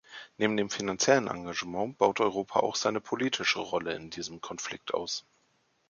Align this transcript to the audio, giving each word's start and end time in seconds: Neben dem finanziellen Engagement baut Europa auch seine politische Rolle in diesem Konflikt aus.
Neben 0.37 0.57
dem 0.57 0.71
finanziellen 0.71 1.27
Engagement 1.27 1.99
baut 1.99 2.21
Europa 2.21 2.61
auch 2.61 2.75
seine 2.75 2.99
politische 3.01 3.59
Rolle 3.59 3.93
in 3.93 4.09
diesem 4.09 4.41
Konflikt 4.41 4.95
aus. 4.95 5.27